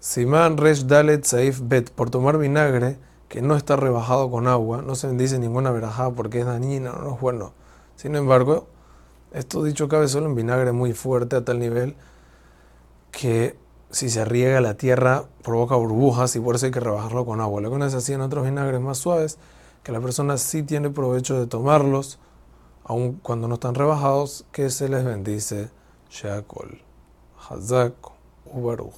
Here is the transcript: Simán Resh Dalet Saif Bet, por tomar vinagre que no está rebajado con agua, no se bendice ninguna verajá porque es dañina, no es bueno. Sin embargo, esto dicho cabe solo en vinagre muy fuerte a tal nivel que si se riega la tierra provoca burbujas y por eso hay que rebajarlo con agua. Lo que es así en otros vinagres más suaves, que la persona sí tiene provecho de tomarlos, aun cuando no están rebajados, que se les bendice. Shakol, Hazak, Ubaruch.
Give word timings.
Simán 0.00 0.58
Resh 0.58 0.86
Dalet 0.86 1.24
Saif 1.24 1.60
Bet, 1.60 1.90
por 1.90 2.08
tomar 2.08 2.38
vinagre 2.38 2.98
que 3.28 3.42
no 3.42 3.56
está 3.56 3.74
rebajado 3.74 4.30
con 4.30 4.46
agua, 4.46 4.80
no 4.80 4.94
se 4.94 5.08
bendice 5.08 5.40
ninguna 5.40 5.72
verajá 5.72 6.12
porque 6.12 6.38
es 6.38 6.46
dañina, 6.46 6.92
no 6.92 7.14
es 7.14 7.20
bueno. 7.20 7.52
Sin 7.96 8.14
embargo, 8.14 8.68
esto 9.32 9.64
dicho 9.64 9.88
cabe 9.88 10.06
solo 10.06 10.26
en 10.26 10.36
vinagre 10.36 10.70
muy 10.70 10.92
fuerte 10.92 11.34
a 11.34 11.44
tal 11.44 11.58
nivel 11.58 11.96
que 13.10 13.58
si 13.90 14.08
se 14.08 14.24
riega 14.24 14.60
la 14.60 14.74
tierra 14.74 15.24
provoca 15.42 15.74
burbujas 15.74 16.36
y 16.36 16.40
por 16.40 16.54
eso 16.54 16.66
hay 16.66 16.72
que 16.72 16.78
rebajarlo 16.78 17.26
con 17.26 17.40
agua. 17.40 17.60
Lo 17.60 17.76
que 17.76 17.84
es 17.84 17.94
así 17.94 18.12
en 18.12 18.20
otros 18.20 18.44
vinagres 18.44 18.80
más 18.80 18.98
suaves, 18.98 19.36
que 19.82 19.90
la 19.90 20.00
persona 20.00 20.38
sí 20.38 20.62
tiene 20.62 20.90
provecho 20.90 21.40
de 21.40 21.48
tomarlos, 21.48 22.20
aun 22.84 23.14
cuando 23.14 23.48
no 23.48 23.54
están 23.54 23.74
rebajados, 23.74 24.46
que 24.52 24.70
se 24.70 24.88
les 24.88 25.04
bendice. 25.04 25.70
Shakol, 26.08 26.82
Hazak, 27.50 27.94
Ubaruch. 28.46 28.94